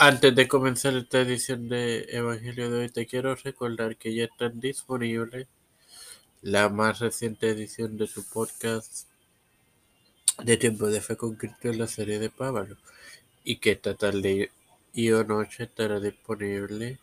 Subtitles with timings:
[0.00, 4.60] Antes de comenzar esta edición de Evangelio de hoy, te quiero recordar que ya están
[4.60, 5.48] disponibles
[6.40, 9.08] la más reciente edición de tu podcast
[10.44, 12.76] de Tiempo de Fe con Cristo en la serie de Pablo
[13.42, 14.52] y que esta tarde
[14.92, 17.00] y o noche estará disponible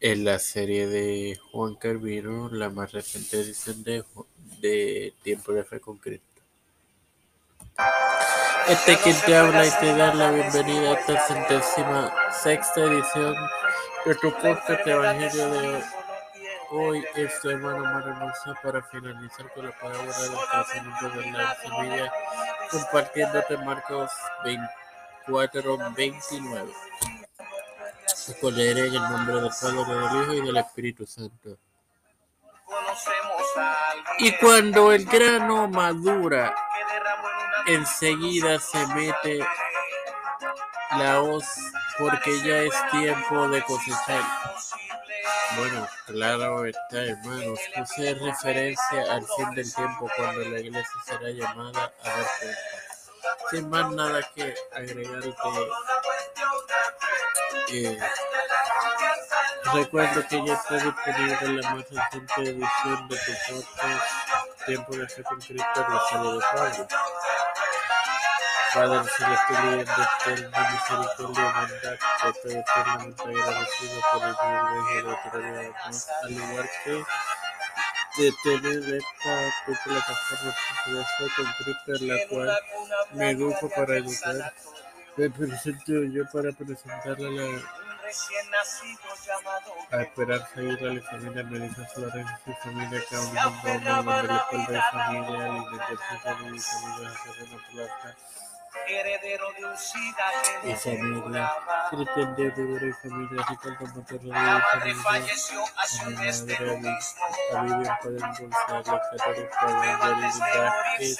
[0.00, 5.96] en la serie de Juan Carvino, la más reciente edición de Tiempo de Fe con
[5.96, 6.35] Cristo.
[8.68, 13.36] Este quien te habla y te da la bienvenida a esta centésima sexta edición
[14.04, 15.84] de tu podcast de Evangelio de
[16.70, 17.04] hoy.
[17.14, 18.32] Es tu hermano Mario
[18.62, 22.12] para finalizar con la palabra del crecimiento de la semilla,
[22.70, 24.10] compartiéndote Marcos
[24.44, 26.72] 24, 29.
[28.52, 31.56] Leeré en el nombre del Padre, del Hijo y del Espíritu Santo.
[34.18, 36.54] Y cuando el grano madura,
[37.66, 39.46] enseguida se mete
[40.92, 41.44] la hoz
[41.98, 44.22] porque ya es tiempo de cosechar.
[45.56, 47.58] Bueno, claro está, hermanos.
[47.74, 52.58] Puse referencia al fin del tiempo cuando la iglesia será llamada a dar cuenta.
[53.50, 55.22] Sin más nada que agregar
[57.68, 57.98] eh,
[59.74, 64.26] recuerdo que ya está disponible la más reciente edición de tu podcast
[64.66, 66.88] Tiempo de Fe con Cristo serie de Pablo.
[68.76, 75.74] Padre celestial y eterna misericordia bondad, te estoy eternamente agradecido por el privilegio de tener
[76.22, 76.94] al igual que
[78.22, 79.34] de tener esta
[79.82, 80.54] plataforma
[80.86, 81.00] de
[81.86, 82.58] con en la cual
[83.12, 84.52] me educo para educar.
[85.16, 87.62] Me presento yo para presentarle la
[89.90, 93.80] a esperar seguir a la familia Melissa Flores y su familia que aún no de
[93.80, 95.48] la de familia,
[96.54, 98.16] y familia de una plata
[98.88, 100.24] heredero de un SIDA
[100.62, 101.52] que familia,
[101.90, 107.26] Cristian de y familia, de padre falleció hace un mes de lo mismo.
[107.54, 111.18] A Vivian Padre González, Catherine Padre, Vázquez,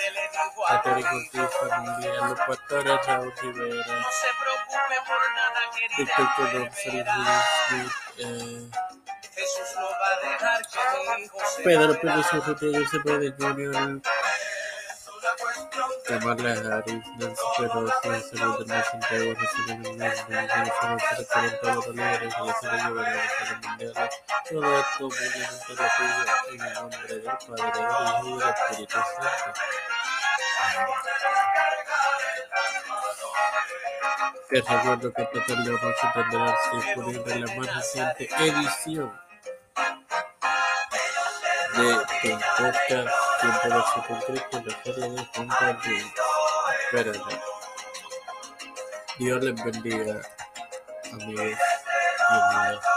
[0.69, 6.71] Catherine Ortiz, familia, los pastores Raúl Rivera, No se preocupe por nada, querida Evelyn.
[7.69, 8.71] Smith, eh,
[9.37, 10.79] Jesús no va a dejar que
[11.19, 12.27] mi hijo se Pedro Pérez
[12.91, 13.25] Cepeda
[15.77, 22.45] Jr., Kamala Harris, Nancy de Santiago, Reciben el Mundo, Venezuela, para todos los líderes de
[22.47, 24.11] la serie de gobernación mundial.
[24.51, 25.09] Todo esto
[26.51, 29.61] en nombre del Padre, del Hijo y del Espíritu Santo.
[34.49, 39.13] Te recuerdo que esta tarde o noche tendrás disponible la más reciente edición
[41.77, 46.07] de tu podcast Tiempo de Fe con Cristo, la serie de Juan Carvino.
[46.85, 47.41] Espérate.
[49.19, 50.21] Dios les bendiga,
[51.13, 52.96] amigos y amigas.